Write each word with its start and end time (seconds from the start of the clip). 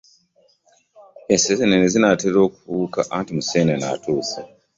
Enseenene 1.33 1.87
zinaatera 1.93 2.39
okubuuka 2.47 2.99
anti 3.17 3.31
museenene 3.37 3.85
atuuse. 3.95 4.39